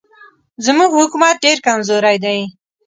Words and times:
زموږ 0.65 0.91
حکومت 0.99 1.35
ډېر 1.45 1.57
کمزوری 1.65 2.17
دی. 2.23 2.39